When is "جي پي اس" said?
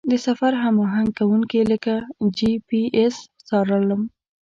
2.37-3.15